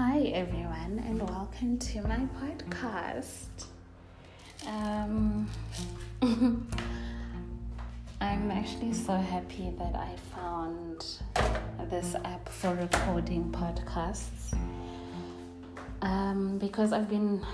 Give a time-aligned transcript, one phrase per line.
[0.00, 3.66] Hi, everyone, and welcome to my podcast.
[4.64, 5.50] Um,
[8.20, 11.04] I'm actually so happy that I found
[11.90, 14.56] this app for recording podcasts
[16.02, 17.44] um, because I've been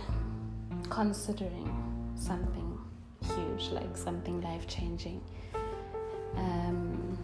[0.91, 2.79] considering something
[3.23, 5.23] huge, like something life changing.
[6.37, 7.17] Um,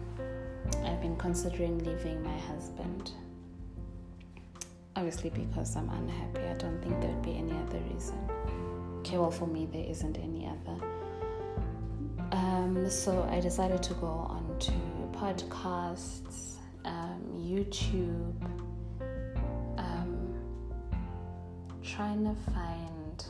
[0.83, 3.11] I've been considering leaving my husband
[4.95, 6.41] obviously because I'm unhappy.
[6.41, 8.17] I don't think there would be any other reason.
[8.99, 10.85] Okay, well, for me, there isn't any other.
[12.31, 14.71] Um, so I decided to go on to
[15.17, 18.41] podcasts, um, YouTube,
[19.77, 20.33] um,
[21.83, 23.25] trying to find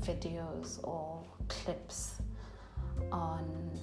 [0.00, 2.16] videos or clips
[3.10, 3.78] on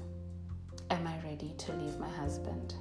[0.91, 2.73] Am I ready to leave my husband?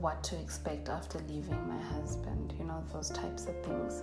[0.00, 4.02] What to expect after leaving my husband, you know, those types of things.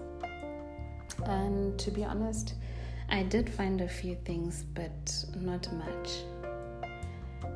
[1.25, 2.53] And to be honest,
[3.09, 6.09] I did find a few things, but not much.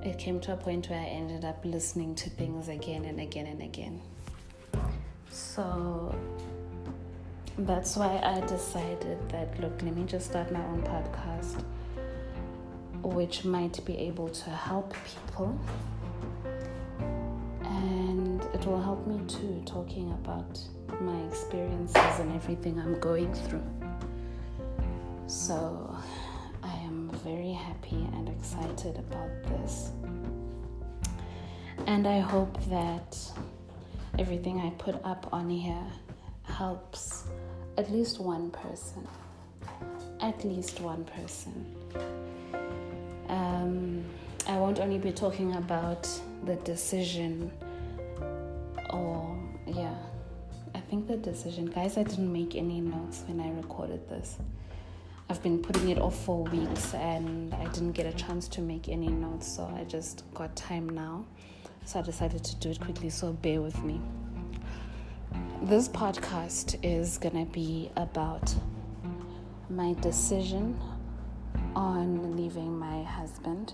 [0.03, 3.45] It came to a point where I ended up listening to things again and again
[3.45, 4.01] and again.
[5.29, 6.16] So
[7.57, 11.63] that's why I decided that look, let me just start my own podcast,
[13.03, 15.59] which might be able to help people
[18.61, 20.59] it will help me too talking about
[20.99, 23.65] my experiences and everything I'm going through.
[25.25, 25.97] So
[26.61, 29.93] I am very happy and excited about this.
[31.87, 33.17] And I hope that
[34.19, 35.87] everything I put up on here
[36.43, 37.23] helps
[37.79, 39.07] at least one person.
[40.19, 41.65] At least one person.
[43.27, 44.05] Um,
[44.47, 46.07] I won't only be talking about
[46.45, 47.51] the decision
[48.92, 49.95] or yeah.
[50.73, 54.38] I think the decision guys i didn't make any notes when i recorded this.
[55.29, 58.90] I've been putting it off for weeks and i didn't get a chance to make
[58.90, 61.25] any notes so i just got time now.
[61.85, 64.00] So i decided to do it quickly so bear with me.
[65.63, 68.53] This podcast is gonna be about
[69.69, 70.80] my decision
[71.75, 73.74] on leaving my husband.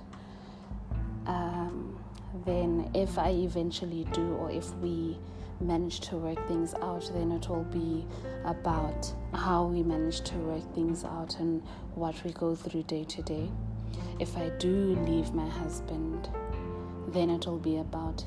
[1.26, 2.00] Um,
[2.46, 5.18] then if I eventually do, or if we
[5.60, 8.06] manage to work things out, then it will be
[8.46, 11.64] about how we manage to work things out and
[11.96, 13.50] what we go through day to day.
[14.20, 16.30] If I do leave my husband,
[17.10, 18.24] then it will be about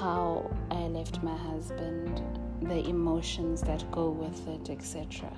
[0.00, 2.22] how I left my husband,
[2.62, 5.32] the emotions that go with it, etc.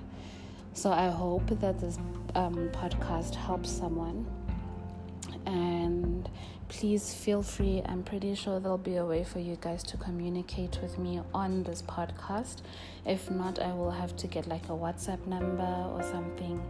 [0.73, 1.99] So I hope that this
[2.35, 4.27] um, podcast helps someone
[5.49, 6.29] and
[6.69, 7.83] please feel free.
[7.87, 11.63] I'm pretty sure there'll be a way for you guys to communicate with me on
[11.63, 12.59] this podcast.
[13.07, 16.63] If not, I will have to get like a WhatsApp number or something.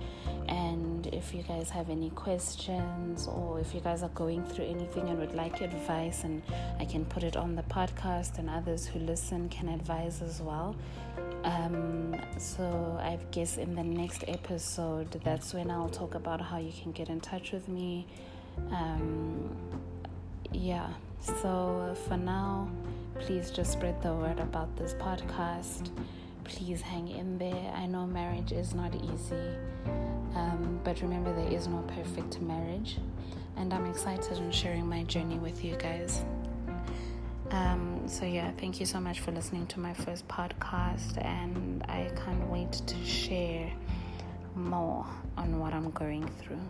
[0.46, 5.08] And if you guys have any questions or if you guys are going through anything
[5.08, 6.40] and would like advice, and
[6.78, 10.76] I can put it on the podcast, and others who listen can advise as well.
[11.42, 16.72] Um, so I guess in the next episode, that's when I'll talk about how you
[16.80, 18.06] can get in touch with me
[18.70, 19.56] um,
[20.52, 20.88] yeah,
[21.20, 22.68] so for now,
[23.20, 25.90] please just spread the word about this podcast.
[26.44, 27.72] Please hang in there.
[27.74, 29.54] I know marriage is not easy,
[30.34, 32.98] um, but remember, there is no perfect marriage.
[33.56, 36.24] And I'm excited on sharing my journey with you guys.
[37.50, 42.10] Um, so, yeah, thank you so much for listening to my first podcast, and I
[42.24, 43.70] can't wait to share
[44.54, 45.06] more
[45.36, 46.60] on what I'm going through.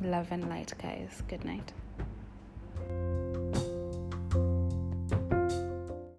[0.00, 1.22] Love and light, guys.
[1.28, 1.72] Good night.